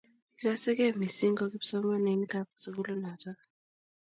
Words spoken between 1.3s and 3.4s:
ko kipsomaninikab sugulinotok.